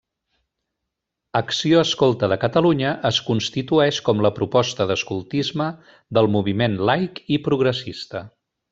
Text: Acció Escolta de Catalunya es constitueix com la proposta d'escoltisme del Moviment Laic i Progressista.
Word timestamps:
Acció 1.39 1.81
Escolta 1.87 2.29
de 2.31 2.37
Catalunya 2.45 2.95
es 3.11 3.21
constitueix 3.29 4.01
com 4.09 4.25
la 4.27 4.33
proposta 4.41 4.91
d'escoltisme 4.93 5.71
del 6.21 6.35
Moviment 6.39 6.83
Laic 6.93 7.25
i 7.39 7.43
Progressista. 7.51 8.29